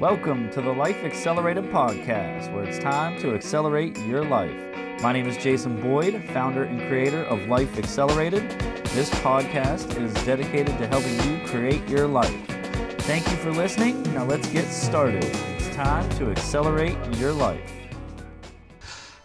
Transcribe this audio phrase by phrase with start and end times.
[0.00, 4.54] Welcome to the Life Accelerated podcast, where it's time to accelerate your life.
[5.00, 8.42] My name is Jason Boyd, founder and creator of Life Accelerated.
[8.90, 12.36] This podcast is dedicated to helping you create your life.
[13.04, 14.02] Thank you for listening.
[14.12, 15.24] Now let's get started.
[15.24, 17.72] It's time to accelerate your life.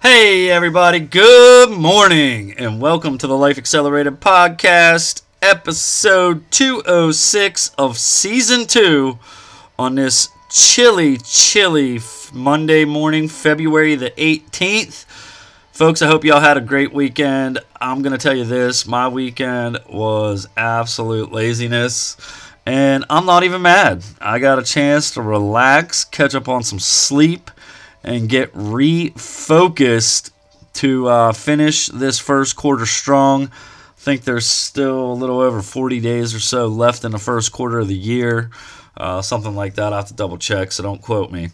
[0.02, 8.66] Hey, everybody, good morning, and welcome to the Life Accelerated Podcast, episode 206 of season
[8.68, 9.20] two
[9.78, 12.02] on this chilly, chilly
[12.34, 15.06] Monday morning, February the 18th.
[15.72, 17.60] Folks, I hope y'all had a great weekend.
[17.80, 22.18] I'm going to tell you this my weekend was absolute laziness,
[22.66, 24.04] and I'm not even mad.
[24.20, 27.50] I got a chance to relax, catch up on some sleep
[28.04, 30.32] and get refocused
[30.74, 33.46] to uh, finish this first quarter strong.
[33.46, 37.54] I think there's still a little over 40 days or so left in the first
[37.54, 38.50] quarter of the year,
[38.98, 39.94] uh, something like that.
[39.94, 41.50] I have to double check, so don't quote me.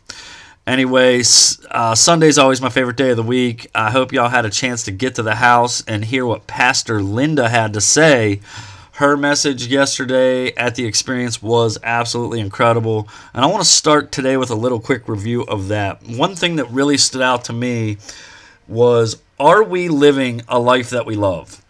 [0.66, 3.70] Anyways, uh, Sunday's always my favorite day of the week.
[3.74, 7.02] I hope y'all had a chance to get to the house and hear what Pastor
[7.02, 8.42] Linda had to say
[8.98, 13.08] her message yesterday at the experience was absolutely incredible.
[13.32, 16.02] And I want to start today with a little quick review of that.
[16.08, 17.98] One thing that really stood out to me
[18.68, 21.62] was Are we living a life that we love?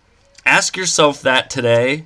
[0.46, 2.06] Ask yourself that today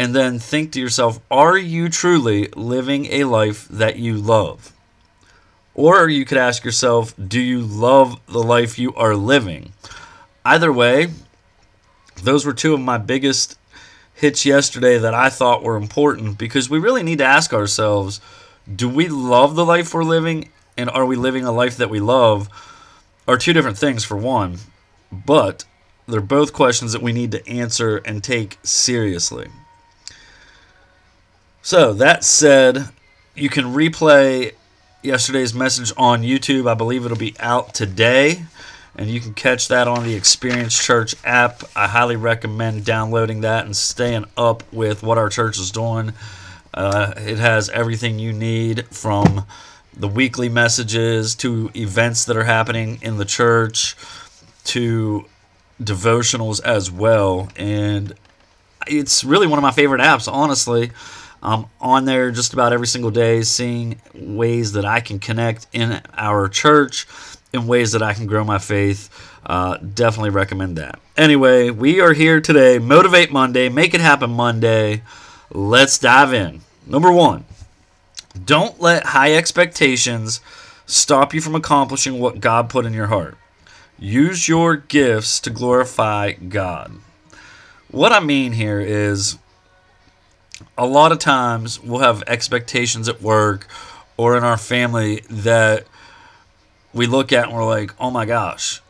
[0.00, 4.72] and then think to yourself Are you truly living a life that you love?
[5.74, 9.74] Or you could ask yourself Do you love the life you are living?
[10.42, 11.08] Either way,
[12.22, 13.58] those were two of my biggest
[14.14, 18.22] hits yesterday that I thought were important because we really need to ask ourselves
[18.74, 22.00] do we love the life we're living and are we living a life that we
[22.00, 22.48] love
[23.28, 24.58] are two different things for one
[25.10, 25.64] but
[26.06, 29.48] they're both questions that we need to answer and take seriously
[31.70, 32.88] so that said
[33.36, 34.52] you can replay
[35.04, 38.42] yesterday's message on youtube i believe it'll be out today
[38.96, 41.62] and you can catch that on the Experience Church app.
[41.76, 46.12] I highly recommend downloading that and staying up with what our church is doing.
[46.74, 49.46] Uh, it has everything you need from
[49.96, 53.96] the weekly messages to events that are happening in the church
[54.64, 55.24] to
[55.80, 57.48] devotionals as well.
[57.54, 58.12] And
[58.88, 60.90] it's really one of my favorite apps, honestly.
[61.42, 66.00] I'm on there just about every single day, seeing ways that I can connect in
[66.16, 67.06] our church
[67.52, 69.08] in ways that I can grow my faith.
[69.44, 70.98] Uh, definitely recommend that.
[71.16, 72.78] Anyway, we are here today.
[72.78, 73.68] Motivate Monday.
[73.68, 75.02] Make it happen Monday.
[75.50, 76.60] Let's dive in.
[76.86, 77.44] Number one,
[78.44, 80.40] don't let high expectations
[80.86, 83.36] stop you from accomplishing what God put in your heart.
[83.98, 86.92] Use your gifts to glorify God.
[87.90, 89.38] What I mean here is
[90.76, 93.66] a lot of times we'll have expectations at work
[94.16, 95.86] or in our family that
[96.92, 98.80] we look at and we're like, oh my gosh,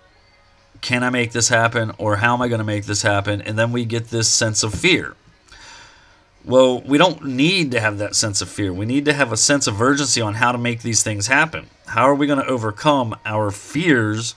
[0.80, 1.92] can I make this happen?
[1.98, 3.42] Or how am I going to make this happen?
[3.42, 5.14] And then we get this sense of fear.
[6.44, 8.72] Well, we don't need to have that sense of fear.
[8.72, 11.66] We need to have a sense of urgency on how to make these things happen.
[11.86, 14.34] How are we going to overcome our fears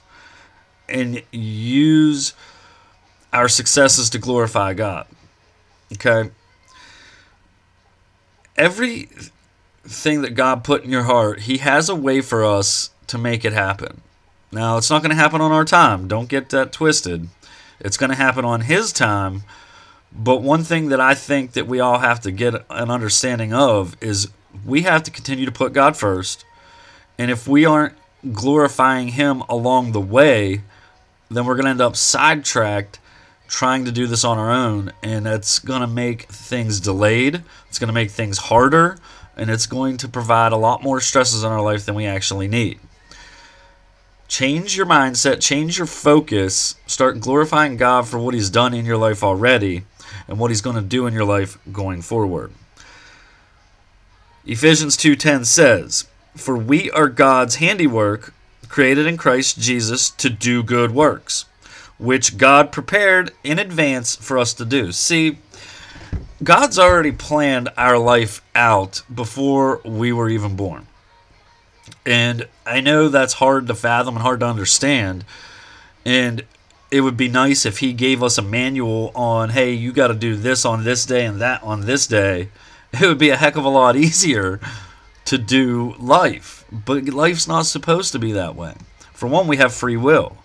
[0.90, 2.34] and use
[3.32, 5.08] our successes to glorify God?
[5.94, 6.32] Okay.
[8.58, 13.44] Everything that God put in your heart, He has a way for us to make
[13.44, 14.02] it happen.
[14.52, 16.08] Now, it's not going to happen on our time.
[16.08, 17.28] Don't get that twisted.
[17.80, 19.44] It's going to happen on His time.
[20.12, 23.98] But one thing that I think that we all have to get an understanding of
[24.02, 24.30] is
[24.66, 26.46] we have to continue to put God first.
[27.18, 27.96] And if we aren't
[28.32, 30.62] glorifying Him along the way,
[31.30, 33.00] then we're going to end up sidetracked
[33.48, 34.92] trying to do this on our own.
[35.02, 38.98] And that's going to make things delayed, it's going to make things harder,
[39.36, 42.48] and it's going to provide a lot more stresses in our life than we actually
[42.48, 42.80] need.
[44.28, 48.98] Change your mindset, change your focus, start glorifying God for what He's done in your
[48.98, 49.84] life already
[50.28, 52.52] and what He's going to do in your life going forward.
[54.46, 56.06] Ephesians 2:10 says,
[56.36, 58.34] "For we are God's handiwork,
[58.70, 61.46] created in Christ Jesus to do good works,
[62.04, 65.38] which God prepared in advance for us to do." See,
[66.44, 70.88] God's already planned our life out before we were even born.
[72.06, 75.24] And I know that's hard to fathom and hard to understand.
[76.06, 76.44] And
[76.92, 80.14] it would be nice if he gave us a manual on, hey, you got to
[80.14, 82.50] do this on this day and that on this day.
[83.02, 84.60] It would be a heck of a lot easier
[85.26, 86.64] to do life.
[86.72, 88.76] But life's not supposed to be that way.
[89.14, 90.38] For one, we have free will.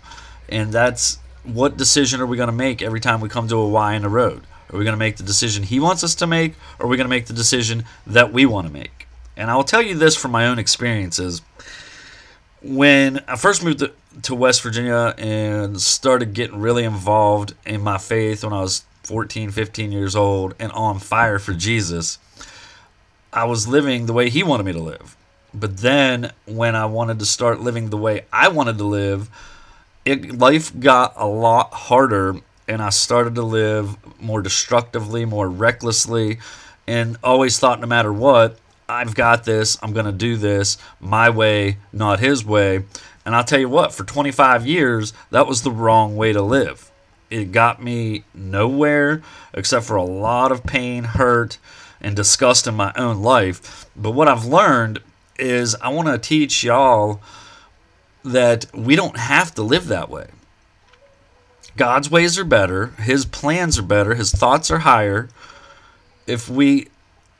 [0.49, 3.69] And that's what decision are we going to make every time we come to a
[3.69, 4.43] Y in the road?
[4.71, 6.97] Are we going to make the decision he wants us to make, or are we
[6.97, 9.07] going to make the decision that we want to make?
[9.37, 11.43] And I will tell you this from my own experiences.
[12.61, 13.85] When I first moved
[14.23, 19.51] to West Virginia and started getting really involved in my faith when I was 14,
[19.51, 22.19] 15 years old and on fire for Jesus,
[23.33, 25.17] I was living the way He wanted me to live.
[25.55, 29.31] But then when I wanted to start living the way I wanted to live,
[30.05, 32.37] it, life got a lot harder
[32.67, 36.39] and I started to live more destructively, more recklessly,
[36.87, 38.59] and always thought no matter what,
[38.89, 42.85] I've got this, I'm going to do this my way, not his way.
[43.25, 46.91] And I'll tell you what, for 25 years, that was the wrong way to live.
[47.31, 49.23] It got me nowhere
[49.53, 51.59] except for a lot of pain, hurt,
[52.01, 53.87] and disgust in my own life.
[53.95, 55.01] But what I've learned
[55.39, 57.21] is I want to teach y'all
[58.25, 60.29] that we don't have to live that way.
[61.77, 65.29] God's ways are better, His plans are better, His thoughts are higher.
[66.27, 66.89] If we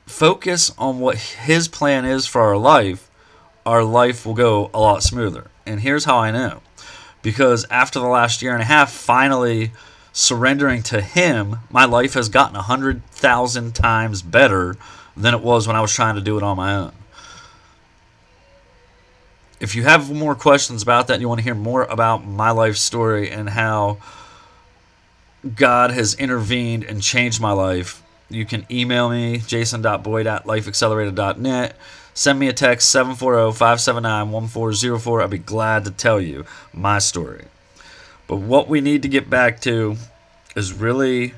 [0.05, 3.09] focus on what His plan is for our life,
[3.65, 5.47] our life will go a lot smoother.
[5.65, 6.61] And here's how I know
[7.21, 9.71] because after the last year and a half, finally
[10.13, 14.77] surrendering to Him, my life has gotten a hundred thousand times better
[15.15, 16.93] than it was when I was trying to do it on my own.
[19.59, 22.51] If you have more questions about that, and you want to hear more about my
[22.51, 23.97] life story and how
[25.55, 31.75] God has intervened and changed my life, you can email me, jason.boyd at lifeaccelerated.net.
[32.13, 35.21] Send me a text, 740 579 1404.
[35.21, 37.45] I'd be glad to tell you my story.
[38.27, 39.97] But what we need to get back to
[40.55, 41.33] is really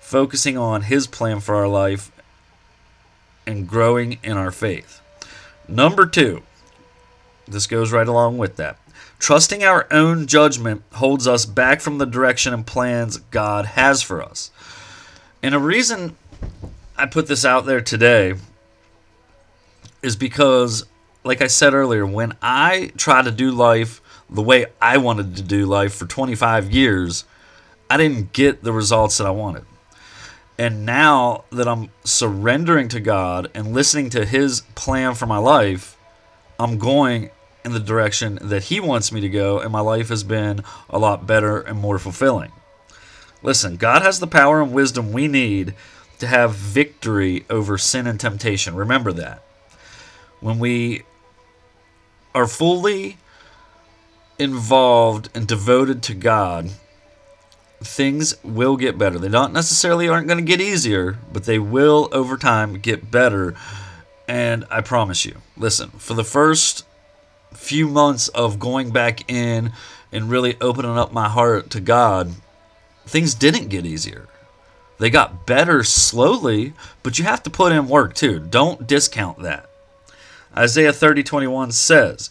[0.00, 2.10] focusing on His plan for our life
[3.46, 5.00] and growing in our faith.
[5.68, 6.42] Number two,
[7.46, 8.78] this goes right along with that.
[9.18, 14.22] Trusting our own judgment holds us back from the direction and plans God has for
[14.22, 14.50] us.
[15.42, 16.16] And a reason
[16.96, 18.34] I put this out there today
[20.02, 20.84] is because,
[21.24, 25.42] like I said earlier, when I try to do life the way I wanted to
[25.42, 27.24] do life for 25 years,
[27.90, 29.64] I didn't get the results that I wanted.
[30.58, 35.96] And now that I'm surrendering to God and listening to His plan for my life,
[36.62, 37.30] I'm going
[37.64, 40.98] in the direction that He wants me to go, and my life has been a
[40.98, 42.52] lot better and more fulfilling.
[43.42, 45.74] Listen, God has the power and wisdom we need
[46.20, 48.76] to have victory over sin and temptation.
[48.76, 49.42] Remember that.
[50.38, 51.02] When we
[52.32, 53.18] are fully
[54.38, 56.70] involved and devoted to God,
[57.80, 59.18] things will get better.
[59.18, 63.56] They don't necessarily aren't going to get easier, but they will over time get better.
[64.28, 66.86] And I promise you, listen, for the first
[67.52, 69.72] few months of going back in
[70.10, 72.32] and really opening up my heart to God,
[73.06, 74.28] things didn't get easier.
[74.98, 78.38] They got better slowly, but you have to put in work too.
[78.38, 79.68] Don't discount that.
[80.56, 82.30] Isaiah 30 21 says,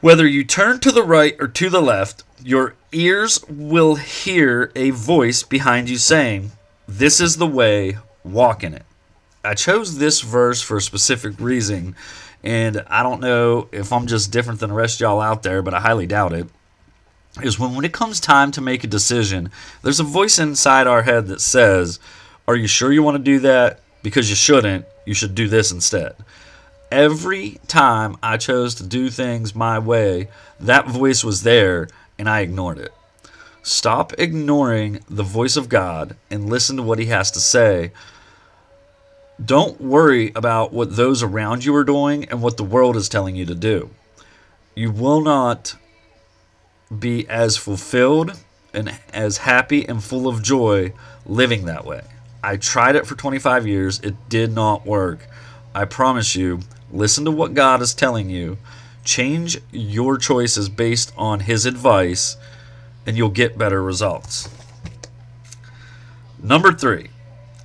[0.00, 4.90] Whether you turn to the right or to the left, your ears will hear a
[4.90, 6.52] voice behind you saying,
[6.86, 8.84] This is the way, walk in it.
[9.46, 11.94] I chose this verse for a specific reason
[12.46, 15.62] and I don't know if I'm just different than the rest of y'all out there,
[15.62, 16.46] but I highly doubt it.
[17.42, 19.50] Is when when it comes time to make a decision,
[19.82, 21.98] there's a voice inside our head that says,
[22.46, 23.80] "Are you sure you want to do that?
[24.02, 24.86] Because you shouldn't.
[25.04, 26.14] You should do this instead."
[26.90, 30.28] Every time I chose to do things my way,
[30.60, 32.94] that voice was there and I ignored it.
[33.62, 37.90] Stop ignoring the voice of God and listen to what he has to say
[39.42, 43.36] don't worry about what those around you are doing and what the world is telling
[43.36, 43.90] you to do.
[44.74, 45.76] You will not
[46.96, 48.38] be as fulfilled
[48.72, 50.92] and as happy and full of joy
[51.26, 52.02] living that way.
[52.42, 55.26] I tried it for 25 years, it did not work.
[55.74, 56.60] I promise you,
[56.92, 58.58] listen to what God is telling you,
[59.04, 62.36] change your choices based on His advice,
[63.04, 64.48] and you'll get better results.
[66.42, 67.08] Number three,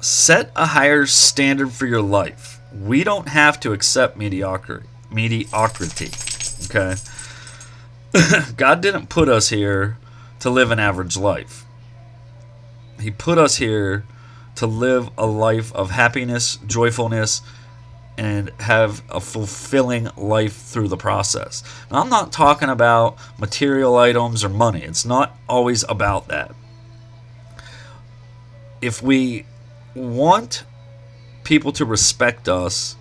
[0.01, 2.59] set a higher standard for your life.
[2.73, 4.87] We don't have to accept mediocrity.
[5.11, 6.11] Mediocrity.
[6.65, 6.95] Okay?
[8.57, 9.97] God didn't put us here
[10.39, 11.65] to live an average life.
[12.99, 14.05] He put us here
[14.55, 17.41] to live a life of happiness, joyfulness,
[18.17, 21.63] and have a fulfilling life through the process.
[21.89, 24.83] Now, I'm not talking about material items or money.
[24.83, 26.53] It's not always about that.
[28.81, 29.45] If we
[29.95, 30.63] want
[31.43, 32.95] people to respect us,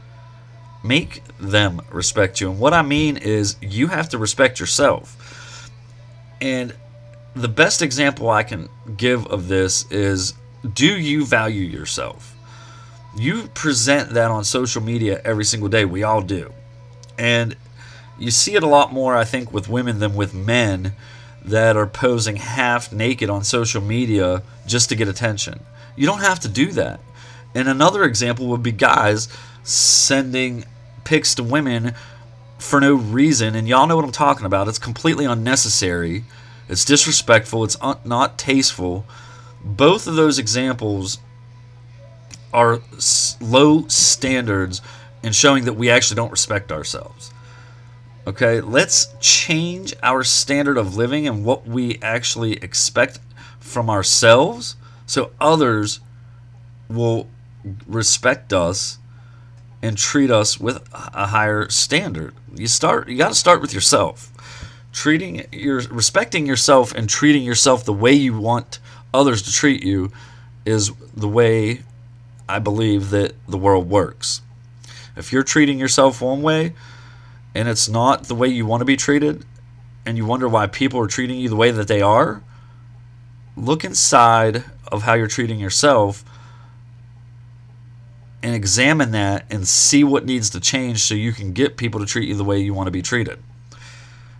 [0.82, 2.50] make them respect you.
[2.50, 5.70] And what I mean is, you have to respect yourself.
[6.40, 6.74] And
[7.34, 10.34] the best example I can give of this is
[10.74, 12.36] do you value yourself?
[13.16, 15.84] You present that on social media every single day.
[15.84, 16.52] We all do.
[17.18, 17.56] And
[18.18, 20.92] you see it a lot more, I think, with women than with men
[21.44, 25.60] that are posing half naked on social media just to get attention.
[26.00, 26.98] You don't have to do that.
[27.54, 29.28] And another example would be guys
[29.64, 30.64] sending
[31.04, 31.92] pics to women
[32.58, 33.54] for no reason.
[33.54, 34.66] And y'all know what I'm talking about.
[34.66, 36.24] It's completely unnecessary,
[36.70, 39.04] it's disrespectful, it's un- not tasteful.
[39.62, 41.18] Both of those examples
[42.54, 44.80] are s- low standards
[45.22, 47.30] in showing that we actually don't respect ourselves.
[48.26, 53.18] Okay, let's change our standard of living and what we actually expect
[53.58, 54.76] from ourselves
[55.10, 55.98] so others
[56.88, 57.26] will
[57.88, 58.98] respect us
[59.82, 62.32] and treat us with a higher standard.
[62.54, 64.30] You start you got to start with yourself.
[64.92, 68.78] Treating your respecting yourself and treating yourself the way you want
[69.12, 70.12] others to treat you
[70.64, 71.82] is the way
[72.48, 74.42] I believe that the world works.
[75.16, 76.72] If you're treating yourself one way
[77.52, 79.44] and it's not the way you want to be treated
[80.06, 82.44] and you wonder why people are treating you the way that they are,
[83.56, 86.24] look inside of how you're treating yourself
[88.42, 92.06] and examine that and see what needs to change so you can get people to
[92.06, 93.38] treat you the way you want to be treated.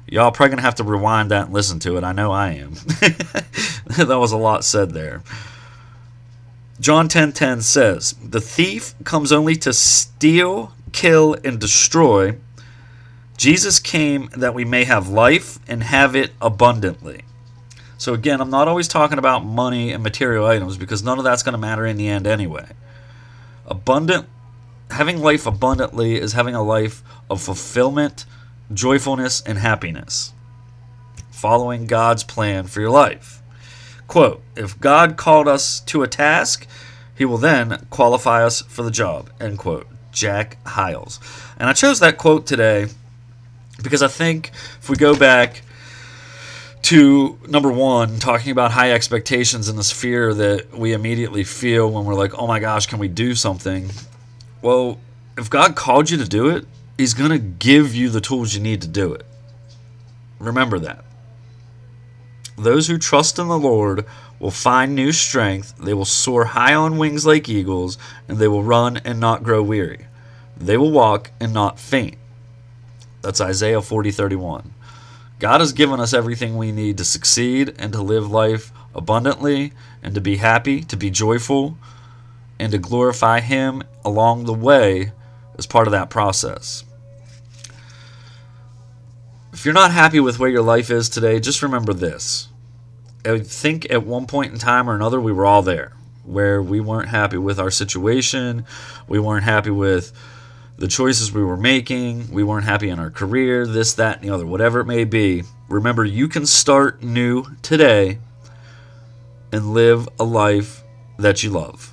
[0.07, 2.05] Y'all probably gonna have to rewind that and listen to it.
[2.05, 2.73] I know I am.
[3.97, 5.23] that was a lot said there.
[6.81, 12.37] John 10:10 10, 10 says, "The thief comes only to steal, kill and destroy.
[13.37, 17.23] Jesus came that we may have life and have it abundantly."
[18.01, 21.43] So again, I'm not always talking about money and material items because none of that's
[21.43, 22.71] going to matter in the end anyway.
[23.67, 24.27] Abundant
[24.91, 28.25] having life abundantly is having a life of fulfillment,
[28.73, 30.33] joyfulness and happiness.
[31.31, 33.43] Following God's plan for your life.
[34.09, 36.67] Quote, if God called us to a task,
[37.15, 39.29] he will then qualify us for the job.
[39.39, 39.87] End quote.
[40.11, 41.21] Jack Hyles.
[41.59, 42.87] And I chose that quote today
[43.83, 45.61] because I think if we go back
[46.91, 52.05] to number one, talking about high expectations and this fear that we immediately feel when
[52.05, 53.89] we're like, oh my gosh, can we do something?
[54.61, 54.99] Well,
[55.39, 56.67] if God called you to do it,
[56.99, 59.25] He's going to give you the tools you need to do it.
[60.41, 61.05] Remember that.
[62.59, 64.05] Those who trust in the Lord
[64.41, 65.79] will find new strength.
[65.79, 69.63] They will soar high on wings like eagles, and they will run and not grow
[69.63, 70.07] weary.
[70.57, 72.17] They will walk and not faint.
[73.23, 74.75] That's Isaiah 40 31.
[75.41, 80.15] God has given us everything we need to succeed and to live life abundantly and
[80.15, 81.79] to be happy, to be joyful,
[82.59, 85.13] and to glorify Him along the way
[85.57, 86.85] as part of that process.
[89.55, 92.49] If you're not happy with where your life is today, just remember this.
[93.25, 95.95] I think at one point in time or another, we were all there
[96.25, 98.67] where we weren't happy with our situation,
[99.09, 100.13] we weren't happy with
[100.81, 104.35] the choices we were making, we weren't happy in our career, this, that, and the
[104.35, 105.43] other, whatever it may be.
[105.69, 108.19] Remember, you can start new today
[109.53, 110.83] and live a life
[111.19, 111.93] that you love.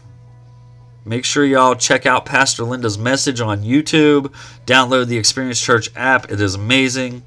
[1.04, 4.34] Make sure y'all check out Pastor Linda's message on YouTube.
[4.66, 7.24] Download the Experience Church app, it is amazing.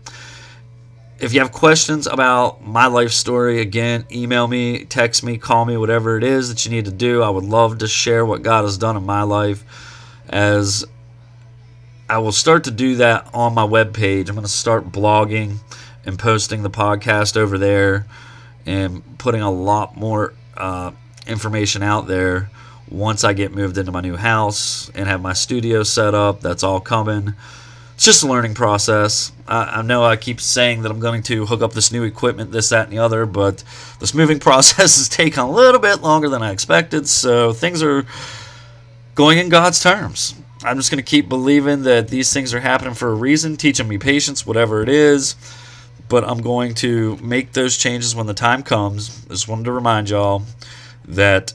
[1.19, 5.77] If you have questions about my life story, again, email me, text me, call me,
[5.77, 7.23] whatever it is that you need to do.
[7.23, 9.63] I would love to share what God has done in my life
[10.31, 10.87] as
[12.11, 14.29] I will start to do that on my webpage.
[14.29, 15.59] I'm going to start blogging
[16.05, 18.05] and posting the podcast over there
[18.67, 20.91] and putting a lot more uh,
[21.29, 22.51] information out there
[22.91, 26.41] once I get moved into my new house and have my studio set up.
[26.41, 27.35] That's all coming.
[27.95, 29.31] It's just a learning process.
[29.47, 32.51] I, I know I keep saying that I'm going to hook up this new equipment,
[32.51, 33.63] this, that, and the other, but
[34.01, 38.05] this moving process is taking a little bit longer than I expected, so things are
[39.15, 40.35] going in God's terms.
[40.63, 43.89] I'm just going to keep believing that these things are happening for a reason, teaching
[43.89, 45.35] me patience, whatever it is.
[46.09, 49.25] But I'm going to make those changes when the time comes.
[49.27, 50.43] Just wanted to remind y'all
[51.07, 51.55] that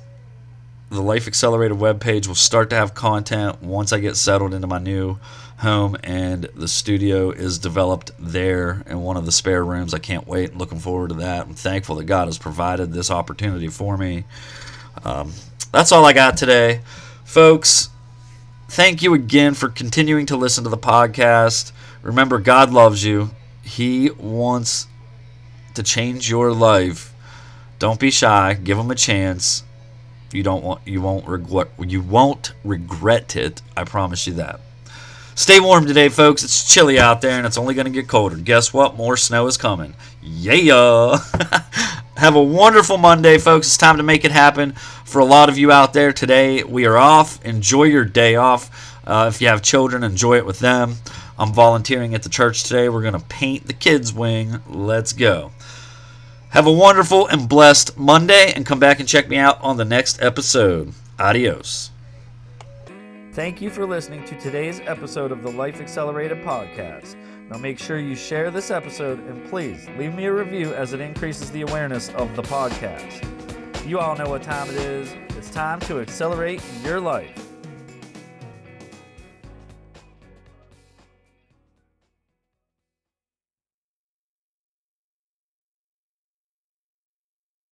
[0.90, 4.80] the Life Accelerated webpage will start to have content once I get settled into my
[4.80, 5.20] new
[5.58, 9.94] home and the studio is developed there in one of the spare rooms.
[9.94, 10.56] I can't wait.
[10.56, 11.48] Looking forward to that.
[11.48, 14.26] I'm thankful that God has provided this opportunity for me.
[15.04, 15.32] Um,
[15.72, 16.82] that's all I got today.
[17.24, 17.90] Folks,
[18.68, 21.72] thank you again for continuing to listen to the podcast.
[22.02, 23.32] Remember, God loves you.
[23.62, 24.88] He wants
[25.74, 27.14] to change your life.
[27.80, 28.54] Don't be shy.
[28.54, 29.64] Give him a chance.
[30.32, 33.62] You don't want you won't regret you won't regret it.
[33.76, 34.60] I promise you that.
[35.34, 36.44] Stay warm today, folks.
[36.44, 38.38] It's chilly out there and it's only going to get colder.
[38.38, 38.96] Guess what?
[38.96, 39.94] More snow is coming.
[40.22, 41.18] Yeah.
[42.18, 43.68] Have a wonderful Monday, folks.
[43.68, 44.72] It's time to make it happen
[45.04, 46.64] for a lot of you out there today.
[46.64, 47.44] We are off.
[47.44, 49.04] Enjoy your day off.
[49.06, 50.96] Uh, if you have children, enjoy it with them.
[51.38, 52.88] I'm volunteering at the church today.
[52.88, 54.62] We're going to paint the kids' wing.
[54.70, 55.52] Let's go.
[56.52, 59.84] Have a wonderful and blessed Monday and come back and check me out on the
[59.84, 60.94] next episode.
[61.20, 61.92] Adios.
[63.36, 67.18] Thank you for listening to today's episode of the Life Accelerated podcast.
[67.50, 71.02] Now make sure you share this episode and please leave me a review as it
[71.02, 73.28] increases the awareness of the podcast.
[73.86, 75.14] You all know what time it is.
[75.36, 77.45] It's time to accelerate your life.